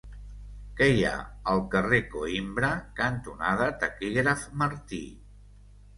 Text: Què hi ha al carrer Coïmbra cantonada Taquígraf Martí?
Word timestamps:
Què 0.79 0.87
hi 0.93 1.03
ha 1.09 1.17
al 1.51 1.61
carrer 1.75 1.99
Coïmbra 2.15 2.71
cantonada 3.03 3.71
Taquígraf 3.85 4.49
Martí? 4.63 5.03